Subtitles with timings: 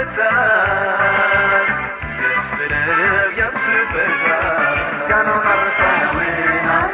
[0.00, 1.66] ያንሱበታል
[2.18, 3.00] ደስ ብለው
[3.38, 4.12] ያንሱበታል
[5.10, 6.28] ጋናውን አረሳውን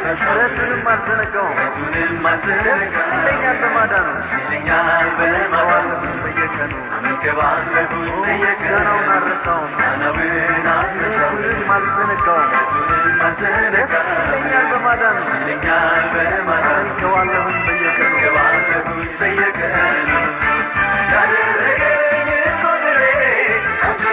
[0.05, 5.91] መሰረቱንም አልዘነጋውም እሱንም አልዘነጋም ይለኛል በማዳኑ ይለኛል በማዳኑ
[6.25, 10.21] በየቀኑ አመንከባለሁኝ በየቀኑ ጋናውን አረሳውም ጋናውን
[10.75, 20.09] አረሳውም አልዘነጋውም እሱንም አልዘነጋም ይለኛል በማዳኑ ይለኛል በማዳኑ አመንከባለሁኝ በየቀኑ አመንከባለሁኝ በየቀኑ
[21.07, 21.54] ያደረገኝ ቆጥሬ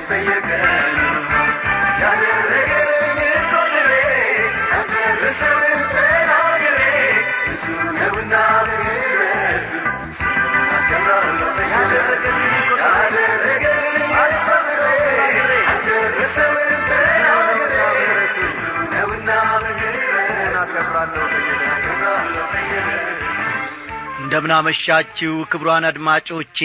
[24.36, 26.58] እንደምናመሻችው ክብሯን አድማጮቼ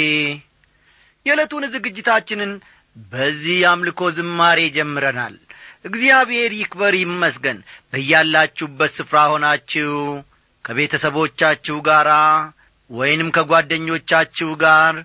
[1.27, 2.53] የዕለቱን ዝግጅታችንን
[3.11, 5.35] በዚህ አምልኮ ዝማሬ ጀምረናል።
[5.85, 7.59] እግዚአብሔር ይክበር ይመስገን።
[7.93, 9.93] በያላችሁበት ስፍራ ሆናችሁ
[10.65, 12.09] ከቤተሰቦቻችሁ ጋር
[12.91, 14.97] ወይንም ከጓደኞቻችሁ ጋር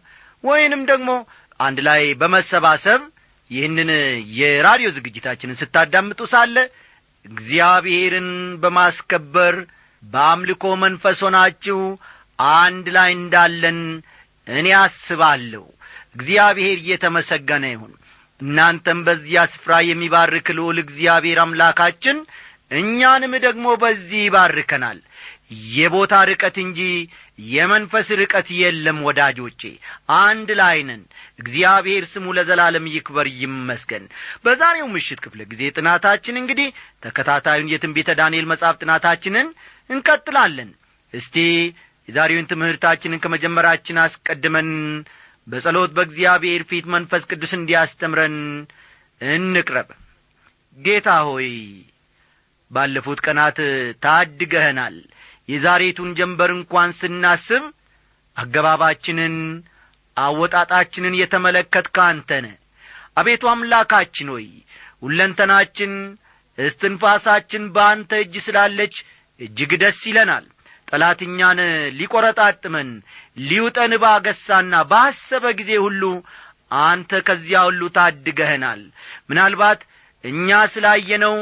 [0.44, 1.12] ወይንም ደግሞ
[1.59, 3.03] አንድ ላይ በመሰባሰብ
[3.50, 3.92] ይህንን
[4.40, 6.58] የራዲዮ ዝግጅታችንን ስታዳምጡ ሳለ
[7.26, 8.32] እግዚአብሔርን
[8.64, 9.56] በማስከበር
[10.03, 11.80] በአምልኮ መንፈስ ሆናችሁ
[12.40, 13.79] አንድ ላይ እንዳለን
[14.47, 15.63] እኔ አስባለሁ።
[16.16, 17.94] እግዚአብሔር እየተመሰገነ ይሁን።
[18.40, 22.18] እናንተም በዚያ ስፍራ የሚባርክ ልዑል እግዚአብሔር አምላካችን
[22.78, 25.00] እኛንም ደግሞ በዚህ ይባርከናል።
[25.72, 26.79] የቦታ ርቀት እንጂ
[27.50, 29.62] የመንፈስ ርቀት የለም ወዳጆቼ።
[30.19, 30.78] አንድ ላይ
[31.40, 34.06] እግዚአብሔር ስሙ ለዘላለም ይክበር ይመስገን።
[34.44, 36.69] በዛሬው ምሽት ክፍለ ጊዜ ጥናታችን እንግዲህ
[37.06, 39.50] ተከታታዩን የትንቤተ ዳንኤል መጽሐፍ ጥናታችንን
[39.90, 40.72] እንቀጥላለን።
[41.13, 41.38] እስቲ
[42.08, 44.70] የዛሬውን ትምህርታችንን ከመጀመራችን አስቀድመን
[45.48, 48.38] በጸሎት በእግዚአብሔር ፊት መንፈስ ቅዱስ እንዲያስተምረን
[49.22, 49.90] እንቅረብ።
[50.78, 51.50] ጌታ ሆይ
[52.72, 53.58] ባለፉት ቀናት
[54.03, 54.96] ታድገኸናል
[55.50, 57.64] የዛሬቱን ጀንበር እንኳን ስናስብ
[58.38, 59.35] አገባባችንን
[60.18, 62.46] አወጣጣችንን የተመለከትከ አንተነ
[63.18, 64.47] አቤቱ አምላካችን ሆይ
[65.02, 65.94] ሁለንተናችን
[66.58, 68.96] እስትንፋሳችን በአንተ እጅ ስላለች
[69.40, 70.46] እጅግ ደስ ይለናል
[70.96, 71.59] ጠላትኛን
[72.00, 72.90] ሊቈረጣጥመን
[73.47, 76.03] ሊውጠን ባገሳና ባሰበ ጊዜ ሁሉ
[76.84, 78.82] አንተ ከዚያ ሁሉ ታድገህናል።
[79.30, 79.82] ምናልባት
[80.24, 81.36] እኛ ስላየነው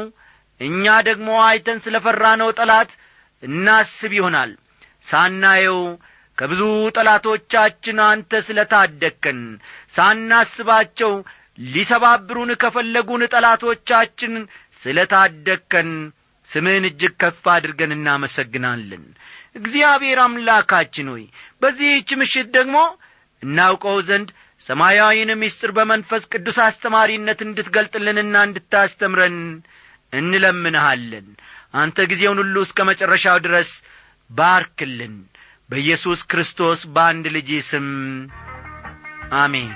[0.60, 2.90] እኛ ደግሞ አይተን ስለ ፈራነው ጠላት
[3.42, 4.50] እናስብ ይሆናል።
[5.04, 5.80] ሳናየው
[6.38, 6.60] ከብዙ
[6.96, 9.40] ጠላቶቻችን አንተ ስለ ታደግከን
[9.96, 11.12] ሳናስባቸው
[11.68, 14.32] ሊሰባብሩን ከፈለጉን ጠላቶቻችን
[14.82, 15.90] ስለ ታደግከን
[16.48, 19.04] ስምህን እጅግ ከፍ አድርገን እናመሰግናለን
[19.54, 21.24] እግዚአብሔር አምላካችን ሆይ
[21.62, 22.76] በዚህች ምሽት ደግሞ
[23.42, 24.28] እናውቀው ዘንድ
[24.62, 29.38] ሰማያዊን ምስጢር በመንፈስ ቅዱስ አስተማሪነት እንድትገልጥልንና እንድታስተምረን
[30.12, 31.26] እንለምንሃለን።
[31.74, 33.70] አንተ ጊዜውን ሁሉ እስከ መጨረሻው ድረስ
[34.30, 35.16] ባርክልን።
[35.70, 37.86] በኢየሱስ ክርስቶስ በአንድ ልጅ ስም
[39.40, 39.70] አሜን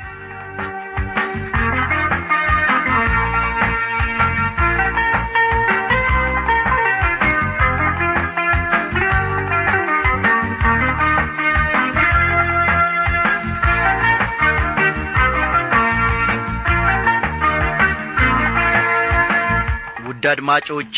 [20.31, 20.97] አድማጮቼ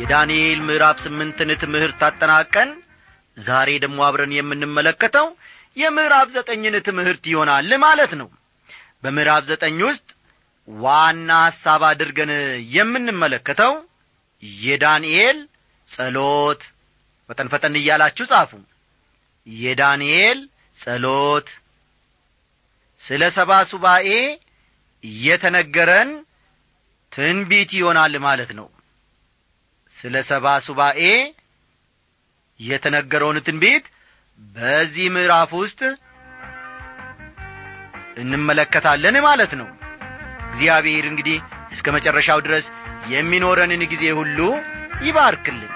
[0.00, 2.70] የዳንኤል ምዕራፍ ስምንትን ትምህርት አጠናቀን
[3.36, 5.26] ዛሬ ደግሞ አብረን የምንመለከተው
[5.76, 8.28] የምዕራፍ ዘጠኝን ትምህርት ይሆናል ማለት ነው።
[9.02, 10.08] በምዕራፍ ዘጠኝ ውስጥ
[10.68, 12.32] ዋና ሐሳብ አድርገን
[12.74, 13.72] የምንመለከተው
[14.62, 15.38] የዳንኤል
[15.88, 16.62] ጸሎት።
[17.30, 18.52] ፈጠን ፈጠን እያላችሁ ጻፉ።
[19.46, 20.38] የዳንኤል
[20.76, 21.48] ጸሎት።
[23.02, 24.08] ስለ ሰባ ሱባኤ
[25.22, 26.10] የተነገረን
[27.12, 28.68] ትንቢት ይሆናል ማለት ነው።
[29.96, 31.00] ስለ ሰባ ሱባኤ
[32.60, 33.84] የተነገረውን ትንቢት
[34.54, 35.80] በዚህ ምዕራፍ ውስጥ
[38.22, 39.68] እንመለከታለን ማለት ነው።
[40.48, 41.36] እግዚአብሔር እንግዲህ
[41.72, 42.66] እስከ መጨረሻው ድረስ
[43.08, 44.38] የሚኖረንን ጊዜ ሁሉ
[45.02, 45.70] ይባርክልን።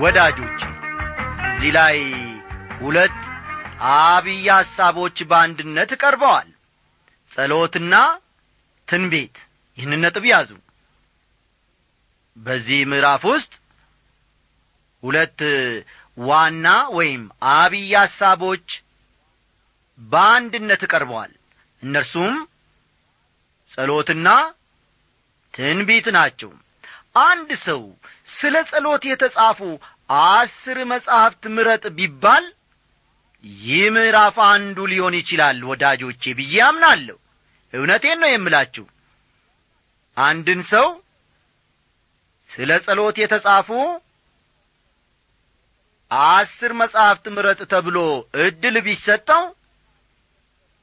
[0.00, 0.60] ወዳጆች
[1.56, 1.98] እዚህ ላይ
[2.80, 3.18] ሁለት
[3.92, 6.48] አብይ ሐሳቦች በአንድነት ቀርበዋል።
[7.32, 7.94] ጸሎትና
[8.88, 9.36] ትንቤት
[9.78, 10.50] ይህን ነጥብ ያዙ።
[12.36, 13.52] በዚህ ምዕራፍ ውስጥ
[15.02, 15.40] ሁለት
[16.18, 16.66] ዋና
[16.96, 17.22] ወይም
[17.54, 18.66] አብይ ሐሳቦች
[19.98, 21.32] በአንድነት ቀርበዋል።
[21.82, 22.36] እነርሱም
[23.72, 24.28] ጸሎትና
[25.54, 26.52] ትንቢት ናቸው።
[27.22, 27.82] አንድ ሰው
[28.34, 29.60] ስለ ጸሎት የተጻፉ
[30.10, 32.44] አስር መጻሕፍት ምረጥ ቢባል
[33.62, 37.16] ይህ ምዕራፍ አንዱ ሊሆን ይችላል ወዳጆቼ ብዬ አምናለሁ።
[37.72, 38.84] እውነቴን ነው የምላችሁ።
[40.16, 40.86] አንድን ሰው
[42.50, 43.68] ስለ ጸሎት የተጻፉ
[46.10, 47.96] አስር መጻሕፍት ምረጥ ተብሎ
[48.42, 49.44] ዕድል ቢሰጠው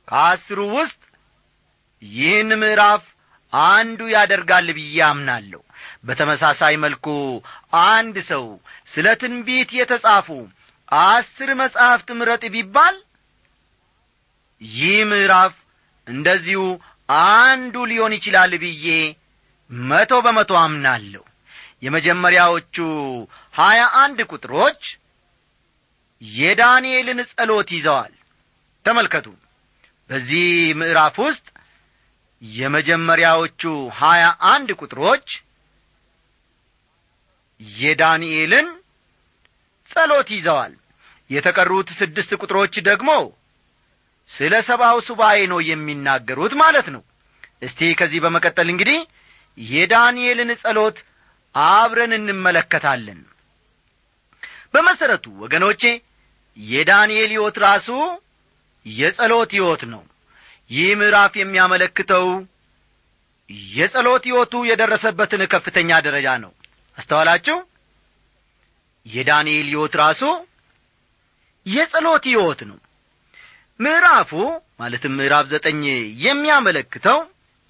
[0.07, 1.01] ከአስሩ ውስጥ
[2.03, 3.03] ይህን ምዕራፍ
[3.53, 5.61] አንዱ ያደርጋል ብዬ አምናለሁ
[6.03, 7.07] በተመሳሳይ መልኩ
[7.87, 8.45] አንድ ሰው
[8.93, 10.27] ስለ ትንቢት የተጻፉ
[10.91, 12.95] አስር መጻሕፍት ምረጥ ቢባል
[14.61, 15.53] ይህ ምዕራፍ
[16.07, 16.61] እንደዚሁ
[17.19, 18.87] አንዱ ሊሆን ይችላል ብዬ
[19.69, 21.23] መቶ በመቶ አምናለሁ።
[21.83, 22.75] የመጀመሪያዎቹ
[23.53, 24.81] ሀያ አንድ ቁጥሮች
[26.21, 28.13] የዳንኤልን ጸሎት ይዘዋል።
[28.85, 29.27] ተመልከቱ።
[30.09, 30.45] በዚህ
[30.79, 31.45] ምዕራፍ ውስጥ
[32.41, 33.63] የመጀመሪያዎቹ
[33.99, 35.27] ሀያ አንድ ቁጥሮች
[37.77, 38.67] የዳንኤልን
[39.89, 40.73] ጸሎት ይዘዋል።
[41.29, 43.09] የተቀሩት ስድስት ቁጥሮች ደግሞ
[44.29, 47.03] ስለ ሰብአው ሱባኤ ነው የሚናገሩት ማለት ነው።
[47.61, 48.99] እስቲ ከዚህ በመቀጠል እንግዲህ
[49.57, 50.97] የዳንኤልን ጸሎት
[51.55, 53.19] አብረን እንመለከታለን።
[54.73, 55.81] በመሠረቱ ወገኖቼ
[56.57, 57.89] የዳንኤል ሕይወት ራሱ
[58.85, 60.01] የጸሎት ሕይወት ነው።
[60.69, 62.27] ይህ ምዕራፍ የሚያመለክተው
[63.71, 66.51] የጸሎት ሕይወቱ የደረሰበትን ከፍተኛ ደረጃ ነው
[66.97, 67.57] አስተዋላችሁ?
[69.05, 70.21] የዳንኤል ሕይወት ራሱ
[71.65, 72.77] የጸሎት ሕይወት ነው።
[73.79, 74.31] ምዕራፉ
[74.79, 75.81] ማለትም ምዕራፍ ዘጠኝ
[76.23, 77.19] የሚያመለክተው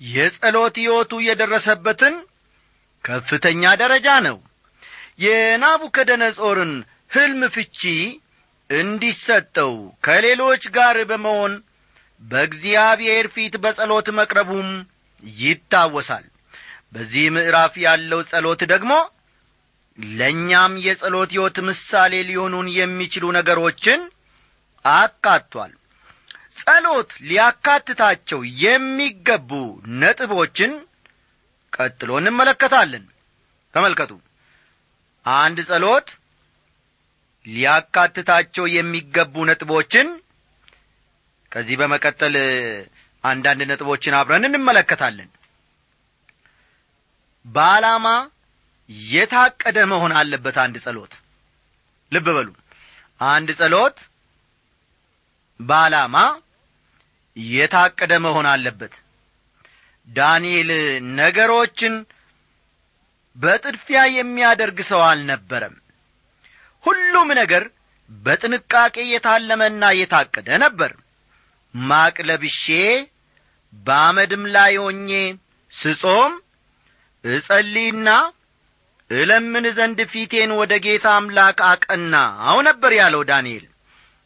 [0.01, 2.15] የጸሎት ሕይወቱ የደረሰበትን
[3.03, 4.37] ከፍተኛ ደረጃ ነው።
[5.25, 6.73] የናቡከደነጾርን
[7.11, 7.81] ሕልም ፍቺ
[8.69, 9.73] እንዲሰጠው
[10.05, 11.53] ከሌሎች ጋር በመሆን
[12.21, 14.69] በእግዚአብሔር ፊት በጸሎት መቅረቡም
[15.23, 16.25] ይታወሳል።
[16.93, 18.93] በዚህ ምዕራፍ ያለው ጸሎት ደግሞ
[19.97, 24.01] ለእኛም የጸሎት ሕይወት ምሳሌ ሊሆኑን የሚችሉ ነገሮችን
[24.85, 25.71] አካቷል።
[26.59, 29.51] ጸሎት ሊያካትታቸው የሚገቡ
[30.01, 30.71] ነጥቦችን
[31.73, 33.05] ቀጥሎ እንመለከታለን።
[33.73, 34.11] ተመልከቱ።
[35.25, 36.07] አንድ ጸሎት
[37.45, 40.07] ሊያካትታቸው የሚገቡ ነጥቦችን
[41.51, 42.35] ከዚህ በመቀጠል
[43.23, 45.29] አንዳንድ ነጥቦችን አብረን እንመለከታለን።
[47.45, 48.07] በዓላማ
[49.09, 51.13] የታቀደ መሆን አለበት አንድ ጸሎት።
[52.11, 52.49] ልብ በሉ።
[53.19, 53.97] አንድ ጸሎት
[55.59, 56.15] በዓላማ
[57.37, 58.93] የታቀደ መሆን አለበት።
[60.07, 60.69] ዳንኤል
[61.17, 61.93] ነገሮችን
[63.35, 65.75] በጥድፊያ የሚያደርግ ሰው አልነበረም።
[66.83, 67.63] ሁሉም ነገር
[68.09, 70.91] በጥንቃቄ የታለመና የታቀደ ነበር።
[71.75, 72.65] ማቅ ለብሼ
[73.73, 75.09] በአመድም ላይ ሆኜ
[75.73, 76.33] ስጾም
[77.23, 78.09] እጸልይና
[79.13, 83.65] እለምን ዘንድ ፊቴን ወደ ጌታ አምላክ አቀናው ነበር ያለው ዳንኤል።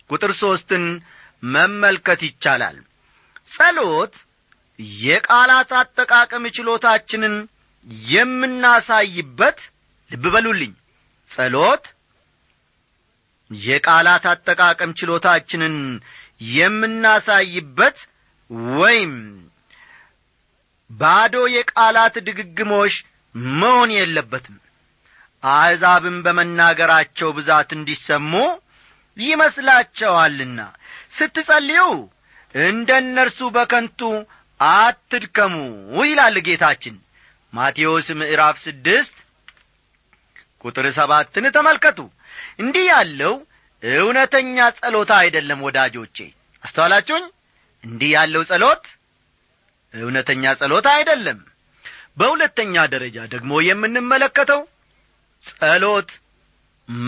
[0.09, 0.85] ቁጥር ሦስትን
[1.53, 2.77] መመልከት ይቻላል።
[3.51, 4.13] ጸሎት
[4.99, 7.35] የቃላት አጠቃቀም ችሎታችንን
[8.11, 9.59] የምናሳይበት
[10.11, 10.73] ልብ በሉልኝ።
[11.29, 11.85] ጸሎት
[13.51, 15.75] የቃላት አጠቃቀም ችሎታችንን
[16.55, 17.97] የምናሳይበት
[18.75, 19.13] ወይም
[20.89, 22.93] ባዶ የቃላት ድግግሞሽ
[23.55, 24.55] መሆን የለበትም
[25.43, 28.31] አሕዛብም በመናገራቸው ብዛት እንዲሰሙ
[29.17, 30.59] ይመስላቸዋልና።
[31.11, 31.81] ስትጸልዩ
[32.55, 34.01] እንደ እነርሱ በከንቱ
[34.59, 35.55] አትድከሙ
[36.03, 36.95] ይላል ጌታችን።
[37.53, 39.15] ማቴዎስ ምዕራፍ ስድስት
[40.63, 41.99] ቁጥር ሰባትን ተመልከቱ።
[42.61, 43.33] እንዲህ ያለው
[43.83, 46.17] እውነተኛ ጸሎታ አይደለም ወዳጆቼ።
[46.63, 47.25] አስተዋላችሁኝ?
[47.83, 48.85] እንዲህ ያለው ጸሎት
[49.93, 51.39] እውነተኛ ጸሎት አይደለም።
[52.19, 54.61] በሁለተኛ ደረጃ ደግሞ የምንመለከተው
[55.43, 56.09] ጸሎት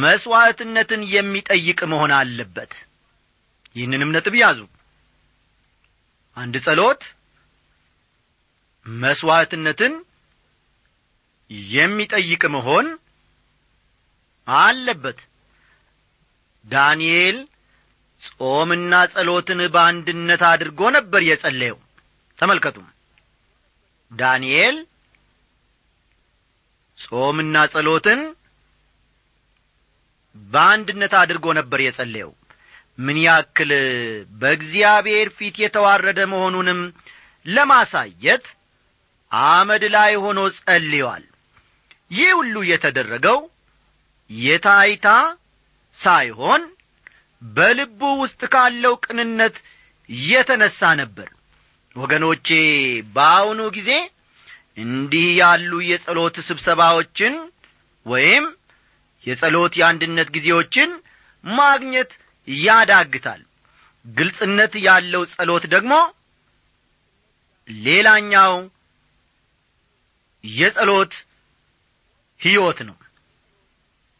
[0.01, 2.71] መሥዋዕትነትን የሚጠይቅ መሆን አለበት።
[3.75, 4.59] ይህንንም ነጥብ ያዙ።
[6.37, 7.01] አንድ ጸሎት
[8.85, 9.93] መሥዋዕትነትን
[11.71, 12.87] የሚጠይቅ መሆን
[14.47, 15.19] አለበት።
[16.65, 17.37] ዳንኤል
[18.21, 21.77] ጾምና ጸሎትን በአንድነት አድርጎ ነበር የጸለየው።
[22.39, 22.87] ተመልከቱም
[24.11, 24.75] ዳንኤል
[26.99, 28.21] ጾምና ጸሎትን
[30.35, 32.31] በአንድነት አድርጎ ነበር የጸለየው።
[32.97, 33.71] ምን ያክል
[34.39, 36.79] በእግዚአብሔር ፊት የተዋረደ መሆኑንም
[37.45, 38.45] ለማሳየት
[39.31, 41.23] አመድ ላይ ሆኖ ጸልዮአል
[42.11, 43.39] ይህ ሁሉ የተደረገው
[44.29, 45.07] የታይታ
[45.97, 46.61] ሳይሆን
[47.41, 49.55] በልቡ ውስጥ ካለው ቅንነት
[50.27, 51.27] የተነሣ ነበር።
[51.95, 52.47] ወገኖቼ
[53.15, 53.91] በአሁኑ ጊዜ
[54.77, 57.33] እንዲህ ያሉ የጸሎት ስብሰባዎችን
[58.05, 58.45] ወይም
[59.25, 60.89] የጸሎት የአንድነት ጊዜዎችን
[61.43, 62.11] ማግኘት
[62.47, 63.41] ያዳግታል።
[64.05, 65.93] ግልጽነት ያለው ጸሎት ደግሞ
[67.67, 68.53] ሌላኛው
[70.43, 71.13] የጸሎት
[72.39, 72.97] ሕይወት ነው።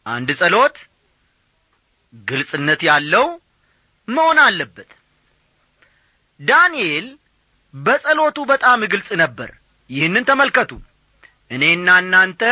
[0.06, 0.76] አንድ ጸሎት
[2.14, 3.26] ግልጽነት ያለው
[4.08, 4.90] መሆን አለበት።
[6.40, 7.06] ዳንኤል
[7.74, 9.50] በጸሎቱ በጣም ግልጽ ነበር
[9.90, 10.70] ይህንን ተመልከቱ።
[11.50, 12.42] እኔና እናንተ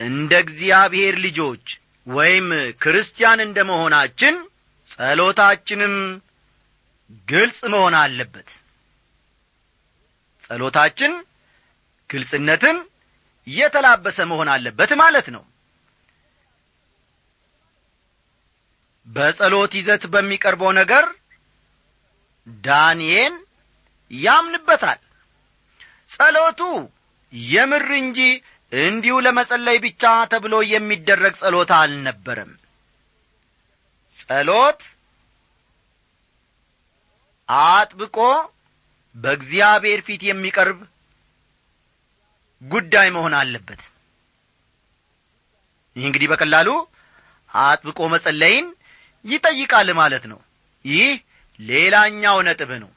[0.00, 1.64] እንደ እግዚአብሔር ልጆች
[2.06, 2.46] ወይም
[2.80, 4.34] ክርስቲያን እንደ መሆናችን
[4.88, 5.94] ጸሎታችንም
[7.28, 8.48] ግልጽ መሆን አለበት።
[10.44, 11.12] ጸሎታችን
[12.10, 12.76] ግልጽነትን
[13.46, 15.42] የተላበሰ መሆን አለበት ማለት ነው።
[19.06, 21.04] በጸሎት ይዘት በሚቀርበው ነገር
[22.64, 23.34] ዳንኤል
[24.10, 25.00] ያምንበታል
[26.10, 26.60] ጸሎቱ
[27.50, 28.20] የምር እንጂ
[28.72, 32.50] እንዲሁ ለመጸለይ ብቻ ተብሎ የሚደረግ ጸሎት አልነበረም።
[34.20, 34.80] ጸሎት
[37.48, 38.16] አጥብቆ
[39.14, 40.80] በእግዚአብሔር ፊት የሚቀርብ
[42.62, 43.82] ጉዳይ መሆን አለበት።
[45.96, 46.68] ይህ እንግዲህ በቀላሉ
[47.54, 48.66] አጥብቆ መጸለይን
[49.24, 50.40] ይጠይቃል ማለት ነው።
[50.84, 51.10] ይህ
[51.60, 52.90] ሌላኛው ነጥብ ነው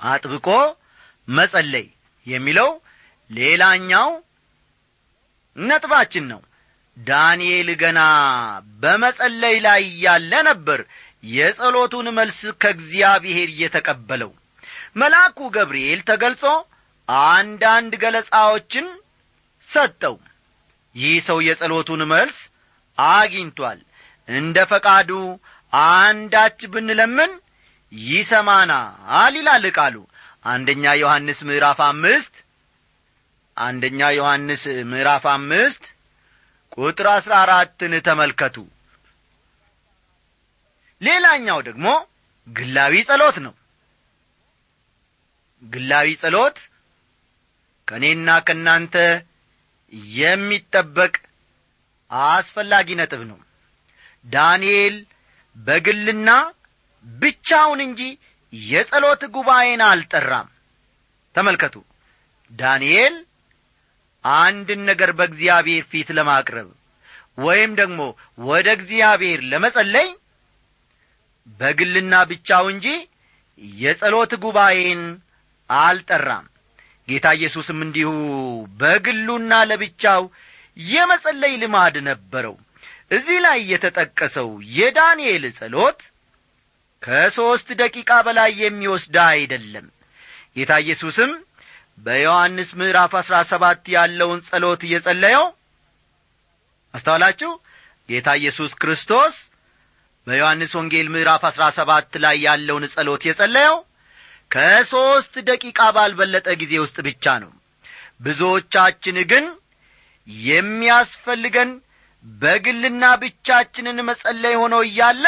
[0.00, 0.48] አጥብቆ
[1.28, 1.86] መጸለይ
[2.26, 2.70] የሚለው
[3.30, 4.10] ሌላኛው
[5.56, 6.40] ነጥባችን ነው።
[6.96, 8.00] ዳንኤል ገና
[8.82, 10.80] በመጸለይ ላይ ያለ ነበር።
[11.32, 14.30] የጸሎቱን መልስ ከእግዚአብሔር እየተቀበለው
[14.96, 16.42] መልአኩ ገብርኤል ተገልጾ
[17.28, 18.86] አንዳንድ ገለጻዎችን
[19.68, 20.16] ሰጠው።
[20.94, 22.38] ይህ ሰው የጸሎቱን መልስ
[22.98, 23.80] አግኝቷል።
[24.28, 25.10] እንደ ፈቃዱ
[25.72, 27.32] አንዳች ብንለምን
[27.92, 29.96] ይሰማናል ይላል ቃሉ።
[30.44, 32.34] አንደኛ ዮሐንስ ምዕራፍ አምስት
[33.56, 35.84] አንደኛ ዮሐንስ ምዕራፍ አምስት
[36.76, 38.56] ቁጥር አሥራ አራትን ተመልከቱ።
[41.00, 41.86] ሌላኛው ደግሞ
[42.48, 43.54] ግላዊ ጸሎት ነው።
[45.62, 46.58] ግላዊ ጸሎት
[47.88, 48.94] ከእኔና ከእናንተ
[50.16, 51.14] የሚጠበቅ
[52.30, 53.38] አስፈላጊ ነጥብ ነው።
[54.26, 54.96] ዳንኤል
[55.56, 56.30] በግልና
[57.06, 58.00] ብቻውን እንጂ
[58.52, 60.48] የጸሎት ጉባኤን አልጠራም።
[61.34, 61.74] ተመልከቱ
[62.52, 63.14] ዳንኤል
[64.24, 66.68] አንድን ነገር በእግዚአብሔር ፊት ለማቅረብ
[67.38, 68.00] ወይም ደግሞ
[68.46, 70.08] ወደ እግዚአብሔር ለመጸለይ
[71.60, 72.86] በግልና ብቻው እንጂ
[73.80, 75.02] የጸሎት ጉባኤን
[75.70, 76.46] አልጠራም።
[77.08, 78.10] ጌታ ኢየሱስም እንዲሁ
[78.80, 80.22] በግሉና ለብቻው
[80.76, 82.54] የመጸለይ ልማድ ነበረው።
[83.10, 86.00] እዚህ ላይ የተጠቀሰው የዳንኤል ጸሎት
[87.02, 89.86] ከሦስት ደቂቃ በላይ የሚወስድ አይደለም።
[90.56, 91.32] ጌታ ኢየሱስም
[91.98, 95.44] በዮሐንስ ምዕራፍ አሥራ ሰባት ያለውን ጸሎት እየጸለየው
[96.94, 97.50] አስተዋላችሁ?
[98.08, 99.34] ጌታ ኢየሱስ ክርስቶስ
[100.26, 103.76] በዮሐንስ ወንጌል ምዕራፍ አሥራ ሰባት ላይ ያለውን ጸሎት የጸለየው
[104.50, 107.52] ከሦስት ደቂቃ ባልበለጠ ጊዜ ውስጥ ብቻ ነው።
[108.20, 109.46] ብዙዎቻችን ግን
[110.48, 111.70] የሚያስፈልገን
[112.24, 115.24] በግልና ብቻችንን መጸለይ ሆኖ እያለ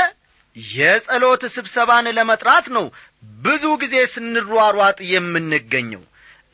[0.72, 2.86] የጸሎት ስብሰባን ለመጥራት ነው
[3.42, 6.02] ብዙ ጊዜ ስንሯሯጥ የምንገኘው።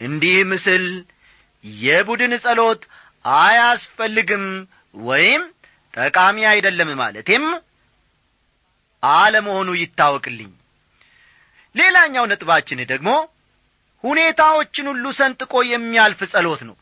[0.01, 0.85] እንዲህ ምስል
[1.83, 2.83] የቡድን ጸሎት
[3.25, 4.45] አያስፈልግም
[5.05, 5.43] ወይም
[5.95, 7.45] ጠቃሚ አይደለም ማለቴም
[9.03, 10.51] አለመሆኑ ይታወቅልኝ።
[11.75, 13.11] ሌላኛው ነጥባችን ደግሞ
[14.05, 16.77] ሁኔታዎችን ሁሉ ሰንጥቆ የሚያልፍ ጸሎት ነው።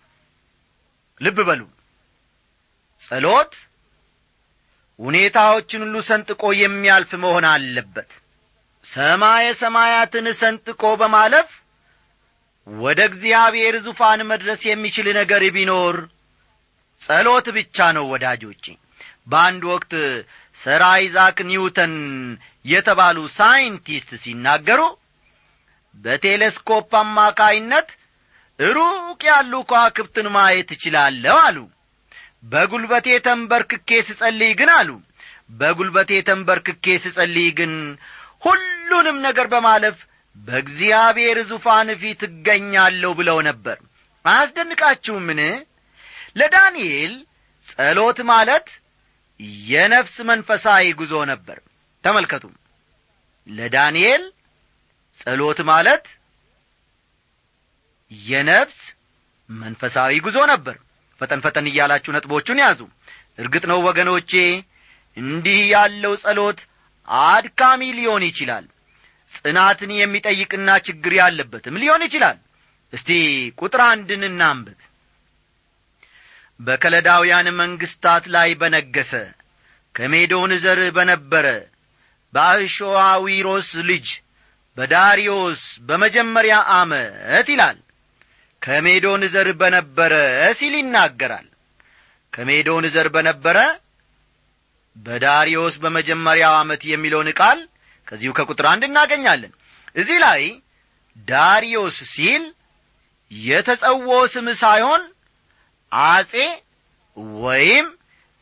[1.21, 1.63] ልብ በሉ።
[3.03, 3.53] ጸሎት
[4.99, 8.11] ሁኔታዎችን ሁሉ ሰንጥቆ የሚያልፍ መሆን አለበት።
[8.85, 11.51] ሰማየ ሰማያትን ሰንጥቆ በማለፍ
[12.67, 15.97] ወደ እግዚአብሔር ዙፋን መድረስ የሚችል ነገር ቢኖር
[17.03, 18.65] ጸሎት ብቻ ነው ወዳጆቼ።
[19.27, 19.93] በአንድ ወቅት
[20.57, 21.95] ሰር አይዛክ ኒውተን
[22.65, 24.81] የተባሉ ሳይንቲስት ሲናገሩ
[25.95, 27.89] በቴሌስኮፕ አማካይነት
[28.59, 31.59] ሩቅ ያሉ ከዋክብትን ማየት እችላለሁ አሉ
[32.45, 34.89] በጒልበቴ ተንበርክኬ ስጸልይ ግን አሉ።
[35.59, 37.73] በጒልበቴ ተንበርክኬ ስጸልይ ግን
[38.43, 39.99] ሁሉንም ነገር በማለፍ
[40.37, 43.79] በእግዚአብሔር ዙፋን ፊት እገኛለሁ ብለው ነበር።
[44.25, 45.41] አያስደንቃችሁምን?
[46.37, 47.13] ለዳንኤል
[47.69, 48.67] ጸሎት ማለት
[49.69, 51.59] የነፍስ መንፈሳዊ ጉዞ ነበር።
[52.05, 52.45] ተመልከቱ።
[53.47, 54.23] ለዳንኤል
[55.21, 56.05] ጸሎት ማለት
[58.13, 58.81] የነፍስ
[59.51, 60.77] መንፈሳዊ ጉዞ ነበር
[61.23, 62.81] ፈጠን ፈጠን እያላችሁ ነጥቦቹን ያዙ።
[63.39, 64.33] እርግጥ ነው ወገኖቼ
[65.17, 66.61] እንዲህ ያለው ጸሎት
[67.29, 68.65] አድካሚ ሊሆን ይችላል።
[69.33, 72.39] ጽናትን የሚጠይቅና ችግር ያለበትም ሊሆን ይችላል።
[72.93, 73.11] እስቲ
[73.59, 74.79] ቁጥር አንድን እናንብብ።
[76.61, 79.13] በከለዳውያን መንግስታት ላይ በነገሰ
[79.95, 81.47] ከሜዶን ዘር በነበረ
[82.33, 84.07] በአሾዋዊሮስ ልጅ
[84.77, 87.79] በዳሪዮስ በመጀመሪያ አመት ይላል
[88.63, 90.13] ከሜዶን ዘር በነበረ
[90.59, 91.47] ሲል ይናገራል።
[92.33, 93.59] ከሜዶን ዘር በነበረ
[94.97, 97.59] በዳሪዮስ በመጀመሪያው ዓመት የሚለውን ቃል
[98.07, 99.53] ከዚሁ ከቁጥር አንድ እናገኛለን።
[99.97, 100.43] እዚህ ላይ
[101.29, 102.45] ዳሪዮስ ሲል
[103.31, 105.03] የተጸዎ ስም ሳይሆን
[105.93, 106.33] አጼ
[107.43, 107.87] ወይም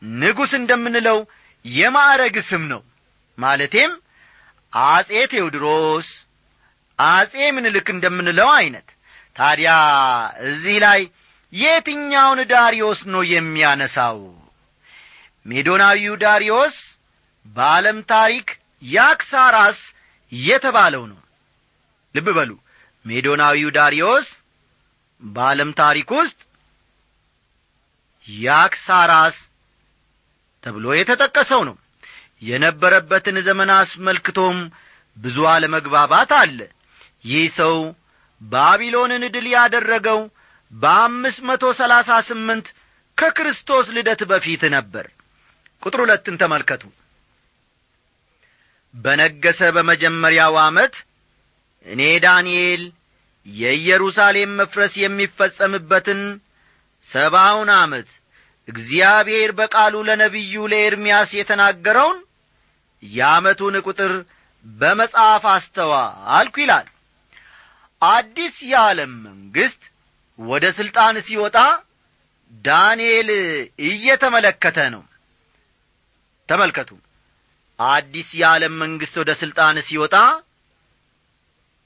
[0.01, 1.17] ንጉሥ እንደምንለው
[1.65, 2.81] የማዕረግ ስም ነው።
[3.37, 3.91] ማለቴም
[4.73, 6.07] አጼ ቴዎድሮስ
[6.99, 8.87] አጼ ምንልክ እንደምንለው ዐይነት
[9.35, 9.71] ታዲያ
[10.49, 11.01] እዚህ ላይ
[11.53, 14.19] የትኛውን ዳሪዮስ ነው የሚያነሳው?
[15.45, 16.75] ሜዶናዊው ዳሪዮስ
[17.45, 18.47] በዓለም ታሪክ
[18.91, 19.79] ያክሳራስ
[20.31, 21.19] የተባለው ነው።
[22.15, 22.51] ልብ በሉ
[23.05, 24.27] ሜዶናዊው ዳሪዮስ
[25.21, 26.39] በዓለም ታሪክ ውስጥ
[28.27, 29.37] ያክሳራስ
[30.63, 31.75] ተብሎ የተጠቀሰው ነው።
[32.41, 34.57] የነበረበትን ዘመን አስመልክቶም
[35.17, 36.59] ብዙ አለመግባባት አለ።
[37.25, 37.75] ይህ ሰው
[38.41, 40.19] ባቢሎንን ድል ያደረገው
[40.71, 42.67] በአምስት መቶ ሰላሳ ስምንት
[43.17, 45.05] ከክርስቶስ ልደት በፊት ነበር።
[45.83, 46.83] ቁጥር ሁለትን ተመልከቱ።
[48.93, 50.95] በነገሰ በመጀመሪያው ዓመት
[51.85, 52.81] እኔ ዳንኤል
[53.45, 56.21] የኢየሩሳሌም መፍረስ የሚፈጸምበትን
[57.07, 58.09] ሰባውን ዓመት
[58.67, 62.19] እግዚአብሔር በቃሉ ለነቢዩ ለኤርምያስ የተናገረውን
[63.03, 64.11] የዓመቱን ቁጥር
[64.65, 66.87] በመጽሐፍ አስተዋልኩ ይላል
[68.01, 69.81] አዲስ የዓለም መንግሥት
[70.39, 71.57] ወደ ሥልጣን ሲወጣ
[72.65, 73.29] ዳንኤል
[73.87, 75.03] እየተመለከተ ነው።
[76.49, 76.89] ተመልከቱ።
[77.79, 80.15] አዲስ የዓለም መንግሥት ወደ ሥልጣን ሲወጣ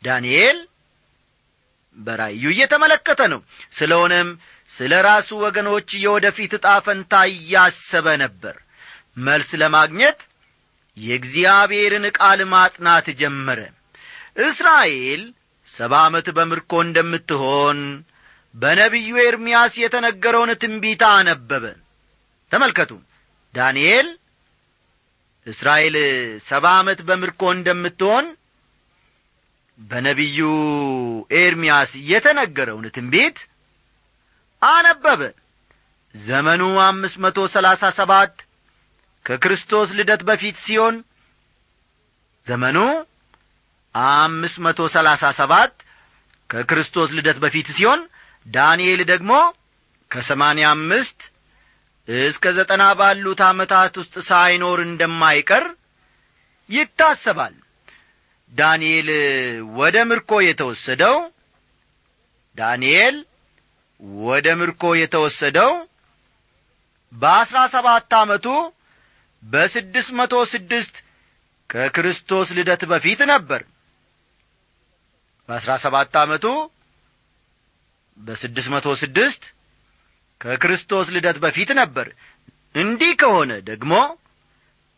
[0.04, 0.58] ዳንኤል
[1.98, 3.42] በራእዩ እየተመለከተ ነው።
[3.74, 4.30] ስለሆነም
[4.72, 8.56] ስለ ራሱ ወገኖች የወደፊት ዕጣ ፈንታ እያሰበ ነበር።
[9.26, 10.20] መልስ ለማግኘት
[10.98, 13.60] የእግዚአብሔርን ቃል ማጥናት ጀመረ።
[14.46, 15.24] እስራኤል
[15.76, 17.80] ሰባ ዓመት በምርኮ እንደምትሆን
[18.56, 21.64] በነቢዩ ኤርምያስ የተነገረውን ትንቢታ አነበበ።
[22.52, 22.92] ተመልከቱ።
[23.54, 24.08] ዳንኤል
[25.48, 25.96] እስራኤል
[26.48, 28.26] ሰባ ዓመት በምርኮ እንደምትሆን
[29.80, 30.40] በነቢዩ
[31.40, 33.38] ኤርምያስ የተነገረውን ትንቢት
[34.62, 35.22] አነበበ።
[36.16, 38.34] ዘመኑ አምስት መቶ ሰላሳ ሰባት
[39.26, 40.96] ከክርስቶስ ልደት በፊት ሲሆን
[42.48, 42.78] ዘመኑ
[43.96, 45.74] አምስት መቶ ሰላሳ ሰባት
[46.50, 48.02] ከክርስቶስ ልደት በፊት ሲሆን
[48.46, 49.32] ዳንኤል ደግሞ
[50.12, 51.20] ከሰማንያ አምስት
[52.08, 55.66] እስከ ዘጠና ባሉት ዓመታት ውስጥ ሳይኖር እንደማይቀር
[56.70, 57.56] ይታሰባል።
[58.52, 59.08] ዳንኤል
[59.78, 61.16] ወደ ምርኮ የተወሰደው
[62.58, 63.16] ዳንኤል
[64.24, 65.72] ወደ ምርኮ የተወሰደው
[67.14, 68.46] በአሥራ ሰባት ዓመቱ
[69.44, 70.96] በስድስት መቶ ስድስት
[71.70, 73.62] ከክርስቶስ ልደት በፊት ነበር
[75.50, 76.46] በአሥራ ሰባት ዓመቱ
[78.18, 79.44] በስድስት መቶ ስድስት
[80.42, 82.08] ከክርስቶስ ልደት በፊት ነበር።
[82.76, 83.94] እንዲህ ከሆነ ደግሞ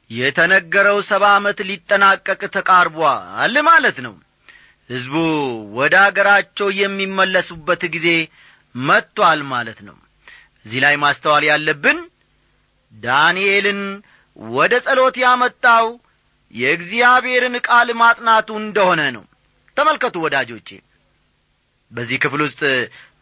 [0.10, 4.14] የተነገረው ሰባ ዓመት ሊጠናቀቅ ተቃርቧል ማለት ነው።
[4.90, 5.16] ሕዝቡ
[5.78, 8.08] ወደ አገራቸው የሚመለሱበት ጊዜ
[8.76, 9.98] መጥቶአል ማለት ነው።
[10.66, 12.00] እዚህ ላይ ማስተዋል ያለብን
[12.94, 13.82] ዳንኤልን
[14.40, 15.88] ወደ ጸሎት ያመጣው
[16.54, 19.24] የእግዚአብሔርን ቃል ማጥናቱ እንደሆነ ነው
[19.78, 20.70] ተመልከቱ ወዳጆቼ።
[21.92, 22.62] በዚህ ክፍል ውስጥ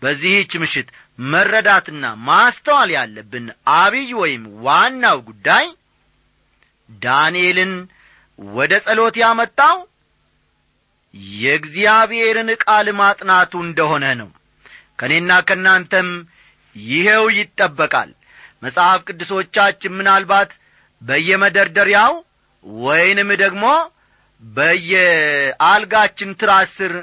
[0.01, 0.87] በዚህች ምሽት
[1.25, 5.65] መረዳትና ማስተዋል ያለብን አብይ ወይም ዋናው ጉዳይ
[6.89, 7.73] ዳንኤልን
[8.39, 9.77] ወደ ጸሎት ያመጣው
[11.35, 14.29] የእግዚአብሔርን ቃል ማጥናቱ እንደሆነ ነው።
[14.99, 16.09] ከእኔና ከእናንተም
[16.75, 18.09] ይሄው ይጠበቃል።
[18.63, 20.51] መጽሐፍ ቅዱሶቻችን ምናልባት
[21.01, 22.13] በየመደርደሪያው
[22.83, 23.65] ወይንም ደግሞ
[24.45, 26.93] በየአልጋችን ትራስ ስር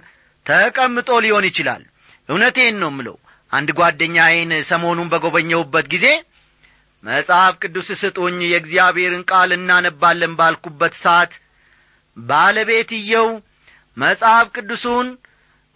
[0.47, 1.83] ተቀምጦ ሊሆን ይችላል።
[2.29, 3.17] እውነቴን ነው ምለው
[3.53, 6.07] አንድ ጓደኛዬን ሰሞኑን በጐበኘሁበት ጊዜ
[7.05, 11.33] መጽሐፍ ቅዱስ ስጡኝ የእግዚአብሔርን ቃል እናነባለን ባልኩበት ሰዓት
[12.17, 13.29] ባለቤትየው
[13.97, 15.09] መጽሐፍ ቅዱሱን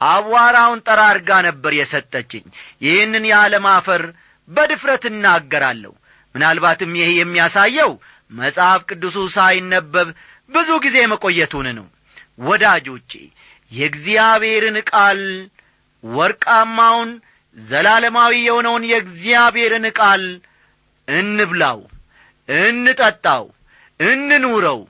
[0.00, 2.44] አቧራውን ጠራርጋ ነበር የሰጠችኝ።
[2.84, 4.02] ይህንን ያለማፈር
[4.48, 5.92] በድፍረት እናገራለሁ።
[6.34, 7.92] ምናልባትም ይህ የሚያሳየው
[8.30, 10.08] መጽሐፍ ቅዱሱ ሳይነበብ
[10.50, 11.86] ብዙ ጊዜ መቆየቱን ነው።
[12.46, 13.10] ወዳጆቼ
[13.72, 15.20] የእግዚአብሔርን ቃል
[16.04, 17.10] ወርቃማውን
[17.56, 20.24] ዘላለማዊ የሆነውን የእግዚአብሔርን ቃል
[21.08, 21.78] እንብላው
[22.48, 23.44] እንጠጣው
[24.00, 24.80] እንኑረው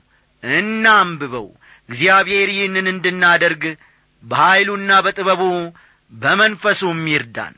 [0.43, 1.47] እናንብበው።
[1.89, 3.63] እግዚአብሔር ይህንን እንድናደርግ
[4.23, 5.41] በኀይሉና በጥበቡ
[6.11, 7.55] በመንፈሱም ይርዳን።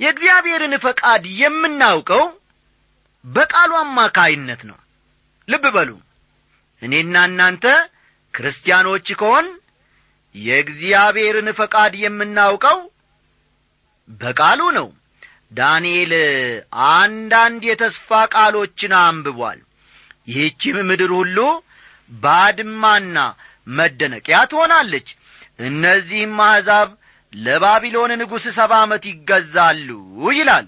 [0.00, 2.24] የእግዚአብሔርን ፈቃድ የምናውቀው
[3.24, 4.78] በቃሉ አማካይነት ነው።
[5.48, 5.90] ልብ በሉ
[6.82, 7.66] እኔና እናንተ
[8.34, 9.46] ክርስቲያኖች ከሆን
[10.34, 12.78] የእግዚአብሔርን ፈቃድ የምናውቀው
[14.20, 14.88] በቃሉ ነው።
[15.52, 16.12] ዳንኤል
[16.92, 19.60] አንዳንድ የተስፋ ቃሎችን አንብቧል።
[20.28, 21.38] ይህችም ምድር ሁሉ
[22.20, 23.18] ባድማና
[23.70, 25.08] መደነቂያ ትሆናለች።
[25.60, 26.88] እነዚህም አሕዛብ
[27.32, 29.88] ለባቢሎን ንጉሥ ሰባ ዓመት ይገዛሉ
[30.32, 30.66] ይላል።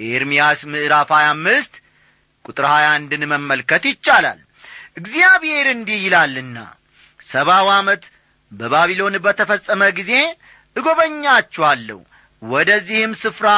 [0.00, 1.80] ኤርምያስ ምዕራፍ 25
[2.44, 4.38] ቁጥር 21ን መመልከት ይቻላል
[5.00, 6.58] እግዚአብሔር እንዲህ ይላልና
[7.26, 8.02] ሰባው ዓመት
[8.52, 10.12] በባቢሎን በተፈጸመ ጊዜ
[10.76, 11.98] እጐበኛችኋለሁ።
[12.42, 13.48] ወደዚህም ስፍራ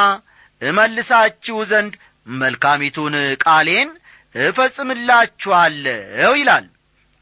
[0.61, 1.93] እመልሳችሁ ዘንድ
[2.37, 3.89] መልካሚቱን ቃሌን
[4.35, 6.65] እፈጽምላችኋለሁ ይላል።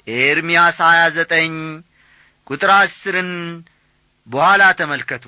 [0.07, 1.57] ኤርምያስ 29
[2.47, 3.31] ቁጥር አስርን
[4.27, 5.25] በኋላ ተመልከቱ።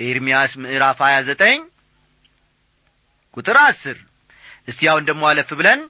[0.00, 1.62] ኤርምያስ ምዕራፍ 29
[3.36, 3.98] ቁጥር አስር።
[4.68, 5.80] እስቲ አሁን አለፍ ብለን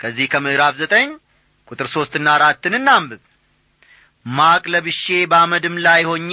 [0.00, 1.08] ከዚህ ከምዕራፍ ዘጠኝ
[1.68, 3.20] ቁጥር ሦስትና አራትን እናንብብ።
[4.26, 6.32] ማቅ ለብሼ በአመድም ላይ ሆኜ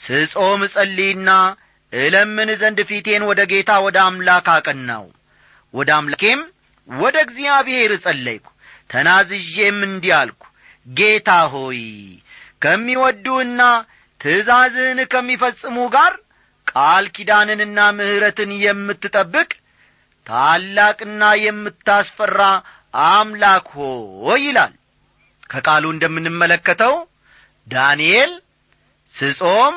[0.00, 1.30] ስጾም እጸልይና
[1.92, 5.04] እለምን ዘንድ ፊቴን ወደ ጌታ ወደ አምላክ አቀናው።
[5.74, 6.40] ወደ አምላኬም
[6.88, 8.46] ወደ እግዚአብሔር እጸለይኩ።
[8.90, 10.42] ተናዝዤም እንዲህ አልኩ
[10.86, 11.80] ጌታ ሆይ
[12.62, 13.60] ከሚወዱህና
[14.20, 16.12] ትእዛዝህን ከሚፈጽሙ ጋር
[16.66, 19.50] ቃል ኪዳንንና ምሕረትን የምትጠብቅ
[20.26, 22.40] ታላቅና የምታስፈራ
[22.94, 24.72] አምላክ ሆይ ይላል።
[25.50, 26.94] ከቃሉ እንደምንመለከተው
[27.66, 28.32] ዳንኤል
[29.14, 29.74] ስጾም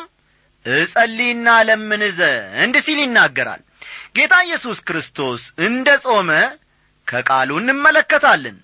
[0.65, 3.61] እጸልይና ለምን ዘንድ ሲል ይናገራል።
[4.15, 6.29] ጌታ ኢየሱስ ክርስቶስ እንደ ጾመ
[7.07, 8.57] ከቃሉ እንመለከታለን።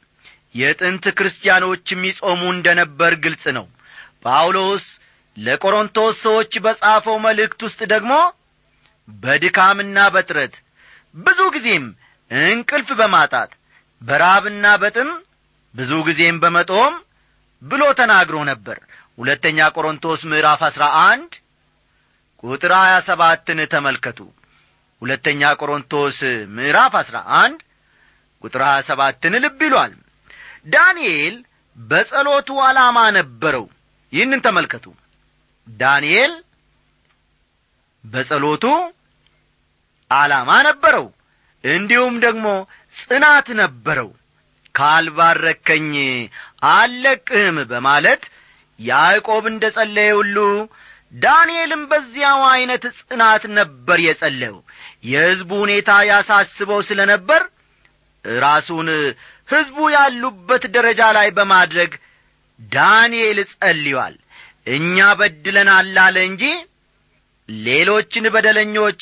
[0.55, 3.65] የጥንት ክርስቲያኖች የሚጾሙ እንደ ነበር ግልጽ ነው።
[4.25, 4.85] ጳውሎስ
[5.37, 8.13] ለቆሮንቶስ ሰዎች በጻፈው መልእክት ውስጥ ደግሞ
[9.07, 10.55] በድካምና በጥረት
[11.17, 11.85] ብዙ ጊዜም
[12.31, 13.51] እንቅልፍ በማጣት
[14.01, 15.09] በራብና በጥም
[15.73, 16.93] ብዙ ጊዜም በመጦም
[17.61, 18.77] ብሎ ተናግሮ ነበር።
[19.17, 21.31] ሁለተኛ ቆሮንቶስ ምዕራፍ አሥራ አንድ
[22.43, 24.19] ቁጥር ሀያ ሰባትን ተመልከቱ።
[25.01, 26.19] ሁለተኛ ቆሮንቶስ
[26.55, 27.59] ምዕራፍ አሥራ አንድ
[28.43, 29.93] ቁጥር ሀያ ሰባትን ልብ ይሏል።
[30.67, 31.35] ዳንኤል
[31.77, 33.65] በጸሎቱ ዓላማ ነበረው።
[34.13, 34.85] ይህንን ተመልከቱ።
[35.67, 36.33] ዳንኤል
[38.03, 38.65] በጸሎቱ
[40.11, 41.05] ዓላማ ነበረው
[41.63, 42.45] እንዲሁም ደግሞ
[42.99, 44.09] ጽናት ነበረው።
[44.75, 45.89] ካልባረከኝ
[46.71, 48.23] አልለቅህም በማለት
[48.79, 50.37] ያዕቆብ እንደ ጸለየ ሁሉ
[51.15, 54.57] ዳንኤልም በዚያው ዐይነት ጽናት ነበር የጸለየው።
[55.11, 57.41] የሕዝቡ ሁኔታ ያሳስበው ስለ ነበር
[58.43, 58.89] ራሱን
[59.49, 61.91] ሕዝቡ ያሉበት ደረጃ ላይ በማድረግ
[62.59, 64.15] ዳንኤል ጸልዮአል።
[64.75, 66.43] እኛ በድለናል አለ እንጂ
[67.49, 68.99] ሌሎችን በደለኞች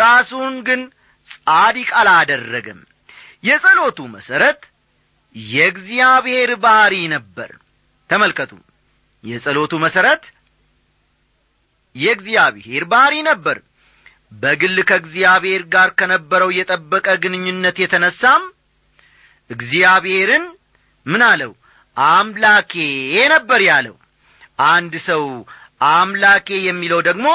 [0.00, 0.82] ራሱን ግን
[1.28, 2.80] ጻዲቅ አላደረገም።
[3.44, 4.60] የጸሎቱ መሠረት
[5.36, 7.50] የእግዚአብሔር ባሕሪ ነበር።
[8.10, 8.52] ተመልከቱ።
[9.24, 10.24] የጸሎቱ መሠረት
[11.96, 13.58] የእግዚአብሔር ባሕሪ ነበር።
[14.32, 18.42] በግል ከእግዚአብሔር ጋር ከነበረው የጠበቀ ግንኙነት የተነሳም
[19.50, 20.44] እግዚአብሔርን
[21.06, 21.52] ምን አለው?
[21.96, 22.72] አምላኬ
[23.30, 23.94] ነበር ያለው።
[24.68, 25.22] አንድ ሰው
[25.92, 27.26] አምላኬ የሚለው ደግሞ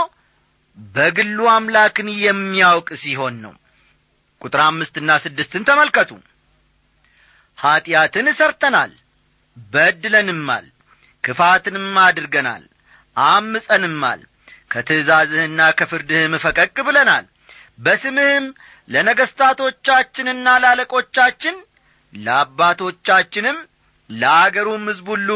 [0.78, 3.54] በግሉ አምላክን የሚያውቅ ሲሆን ነው
[4.42, 6.12] ቁጥር አምስትና ስድስትን ተመልከቱ።
[7.58, 8.92] ኀጢአትን ሰርተናል
[9.72, 10.66] በድለንማል
[11.24, 12.64] ክፋትንም አድርገናል
[13.18, 14.22] አምፀንማል
[14.72, 17.26] ከትእዛዝህና ከፍርድህም ፈቀቅ ብለናል።
[17.80, 18.46] በስምህም
[18.90, 21.56] ለነገሥታቶቻችንና ላለቆቻችን
[22.14, 23.58] ለአባቶቻችንም
[24.10, 25.30] ለአገሩም ሕዝብ ሁሉ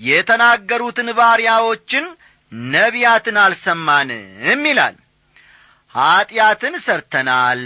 [0.00, 2.04] የተናገሩትን ባሪያዎችን
[2.70, 4.96] ነቢያትን አልሰማንም ይላል።
[5.94, 7.62] ኀጢአትን ሰርተናል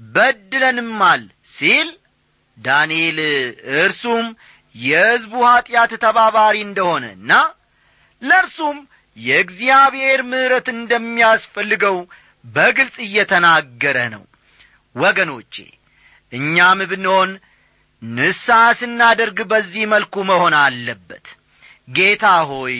[0.00, 1.22] በድለንማል
[1.54, 1.88] ሲል
[2.56, 3.18] ዳንኤል
[3.76, 4.26] እርሱም
[4.74, 7.32] የሕዝቡ ኀጢአት ተባባሪ እንደሆነና
[8.22, 8.78] ለእርሱም
[9.16, 11.96] የእግዚአብሔር ምሕረት እንደሚያስፈልገው
[12.44, 14.24] በግልጽ እየተናገረ ነው።
[14.94, 15.54] ወገኖቼ
[16.32, 17.30] እኛም ብንሆን
[18.02, 21.26] ንስሐ ስናደርግ በዚህ መልኩ መሆን አለበት።
[21.88, 22.78] ጌታ ሆይ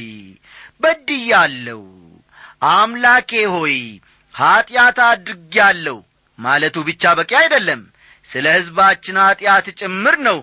[0.82, 1.82] በድያለሁ።
[2.72, 3.76] አምላኬ ሆይ
[4.34, 5.98] ኀጢአት አድርጌያለሁ
[6.38, 7.82] ማለቱ ብቻ በቂ አይደለም።
[8.26, 10.38] ስለ ሕዝባችን ኀጢአት ጭምር ነው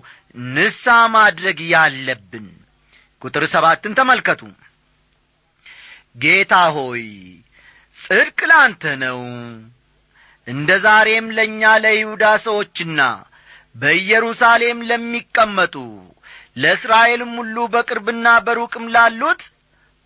[0.54, 2.46] ንስሐ ማድረግ ያለብን።
[3.22, 4.42] ቁጥር ሰባትን ተመልከቱ።
[6.22, 7.04] ጌታ ሆይ
[7.96, 9.20] ጽድቅ ላንተ ነው።
[10.46, 13.00] እንደ ዛሬም ለእኛ ለይሁዳ ሰዎችና
[13.74, 15.74] በኢየሩሳሌም ለሚቀመጡ
[16.56, 19.42] ለእስራኤልም ሁሉ በቅርብና በሩቅም ላሉት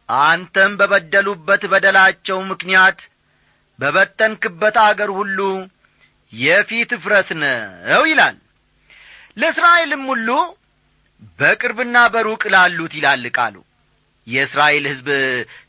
[0.09, 2.99] አንተም በበደሉበት በደላቸው ምክንያት
[3.79, 5.39] በበተንክበት አገር ሁሉ
[6.33, 8.37] የፊት እፍረት ነው ይላል።
[9.37, 10.29] ለእስራኤልም ሁሉ
[11.39, 13.57] በቅርብና በሩቅ ላሉት ይላል ቃሉ።
[14.27, 15.09] የእስራኤል ሕዝብ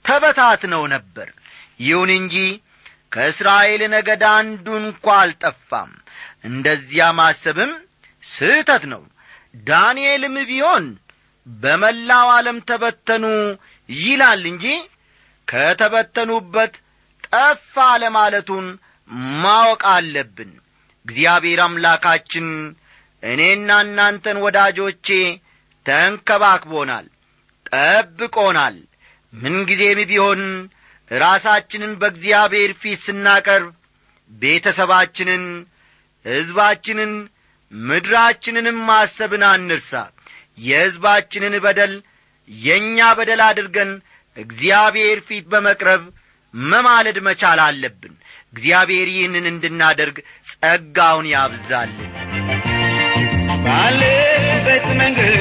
[0.06, 1.28] ተበታትነው ነበር።
[1.80, 2.36] ይሁን እንጂ
[3.14, 5.92] ከእስራኤል ነገድ አንዱ እንኳ አልጠፋም።
[6.48, 7.72] እንደዚያ ማሰብም
[8.30, 9.04] ስህተት ነው።
[9.68, 10.86] ዳንኤልም ቢሆን
[11.48, 13.26] በመላው ዓለም ተበተኑ
[13.90, 14.66] ይላል እንጂ
[15.48, 16.74] ከተበተኑበት
[17.28, 18.66] ጠፋ ለማለቱን
[19.42, 20.52] ማወቅ አለብን።
[21.06, 22.48] እግዚአብሔር አምላካችን
[23.24, 25.08] እኔና እናንተን ወዳጆቼ
[25.86, 27.06] ተንከባክቦናል
[27.70, 28.76] ጠብቆናል።
[29.34, 30.42] ምንጊዜም ቢሆን
[31.12, 33.72] ራሳችንን በእግዚአብሔር ፊት ስናቀርብ
[34.32, 35.44] ቤተሰባችንን
[36.26, 37.12] ሕዝባችንን
[37.72, 39.92] ምድራችንንም ማሰብን አንርሳ።
[40.60, 41.94] የሕዝባችንን በደል
[42.50, 43.92] የእኛ በደል አድርገን
[44.38, 46.04] እግዚአብሔር ፊት በመቅረብ
[46.54, 48.14] መማለድ መቻል አለብን
[48.54, 50.18] እግዚአብሔር ይህንን እንድናደርግ
[50.52, 52.12] ጸጋውን ያብዛልን
[53.66, 55.40] ባለበት መንገድ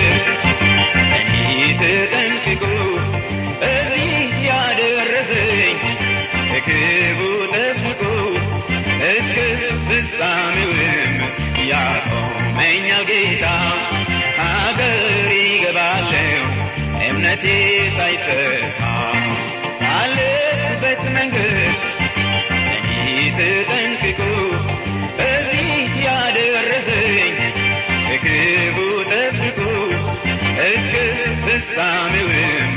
[1.18, 1.34] እኔ
[1.80, 2.64] ተጠንቅቆ
[3.70, 4.14] እዚህ
[4.48, 5.78] ያደረሰኝ
[6.50, 7.20] ከክቡ
[7.54, 8.02] ጠብቆ
[9.08, 9.36] እስከ
[9.86, 11.14] ፍጻሜውም
[11.70, 13.44] ያቆመኛል ጌታ።
[14.46, 14.98] አገር
[15.40, 16.42] ይገባለሁ
[17.06, 17.44] እምነቴ
[17.96, 18.80] ሳይጠፋ
[19.82, 21.74] ባለበት መንገድ
[23.38, 24.20] እኔ ተጠንቅቆ
[25.26, 25.70] እዚህ
[26.04, 27.34] ያደረሰኝ
[28.06, 28.76] በክቡ
[29.10, 29.58] ጠብቁ።
[30.66, 30.94] እስከ
[31.42, 32.76] ፍጻሜውም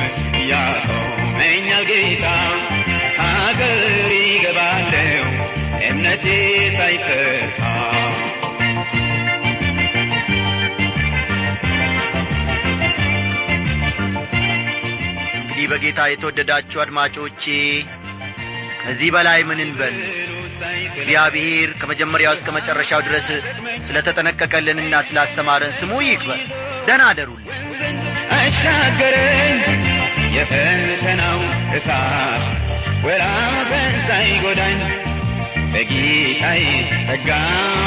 [0.50, 2.26] ያቆመኛል ጌታ
[3.20, 3.84] ሀገር
[4.18, 5.24] ይገባለሁ
[5.90, 6.26] እምነቴ
[15.42, 17.44] እንግዲህ በጌታ የተወደዳችሁ አድማጮቼ
[18.82, 19.98] ከዚህ በላይ ምን እንበል
[20.94, 23.28] እግዚአብሔር ከመጀመሪያው እስከ መጨረሻው ድረስ
[23.88, 26.42] ስለ ተጠነቀቀልንና ስላስተማረን ስሙ ይክበር።
[26.88, 27.48] ደና አደሩልን።
[28.38, 29.60] አሻገረኝ
[30.36, 31.40] የፈተናው
[31.78, 32.46] እሳት
[33.06, 34.80] ወራፈን ሳይጎዳኝ
[35.74, 36.64] በጌታዬ
[37.08, 37.30] ጸጋ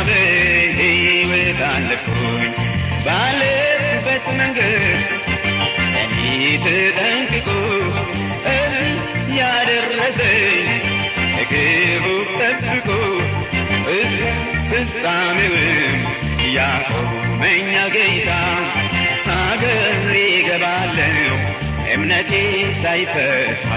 [0.09, 2.45] በሕይወት አለፍኩኝ
[3.07, 4.85] ባለበት መንገድ
[6.03, 6.19] እኔ
[6.65, 7.49] ተጠንቅቆ
[8.55, 8.95] እዚህ
[9.41, 10.69] ያደረሰኝ።
[11.45, 12.05] ከግቡ
[12.61, 12.89] ጠብቆ
[13.95, 14.23] እስከ
[14.71, 16.01] ፍጻሜውም
[16.57, 18.31] ያቆመኛል ጌታ
[19.29, 21.37] ሀገር ይገባለሁ
[21.95, 22.33] እምነቴ
[22.83, 23.71] ሳይፈታ